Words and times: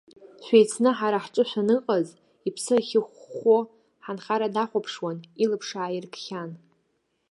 Шәеицны 0.43 0.89
ҳара 0.97 1.23
ҳҿы 1.23 1.43
шәаныҟаз, 1.49 2.07
иԥсы 2.47 2.73
ахьыхәхәо, 2.79 3.57
ҳанхара 4.03 4.47
дахәаԥшуан, 4.53 5.17
илаԥш 5.43 5.69
аиркхьан. 5.85 6.51